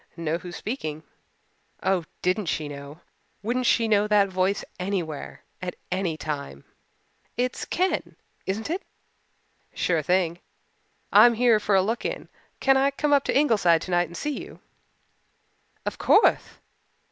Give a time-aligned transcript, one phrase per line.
[0.17, 1.03] "Know who's speaking?"
[1.83, 3.01] Oh, didn't she know!
[3.43, 6.63] Wouldn't she know that voice anywhere at any time?
[7.37, 8.15] "It's Ken
[8.47, 8.81] isn't it?"
[9.75, 10.39] "Sure thing.
[11.13, 12.29] I'm here for a look in.
[12.59, 14.59] Can I come up to Ingleside tonight and see you?"
[15.85, 16.57] "Of courthe."